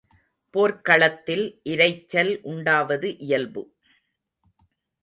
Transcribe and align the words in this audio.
போர்க்களத்தில் 0.53 1.45
இரைச்சல் 1.63 2.33
உண்டாவது 2.43 3.17
இயல்பு. 3.17 3.63